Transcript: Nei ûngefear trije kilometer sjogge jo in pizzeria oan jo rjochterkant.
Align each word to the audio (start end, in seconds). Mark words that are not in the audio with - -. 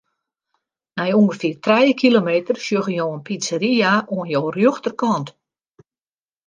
Nei 0.97 1.11
ûngefear 1.19 1.57
trije 1.65 1.93
kilometer 2.01 2.55
sjogge 2.65 2.93
jo 2.99 3.05
in 3.15 3.21
pizzeria 3.27 3.91
oan 4.13 4.27
jo 4.33 4.41
rjochterkant. 4.55 5.27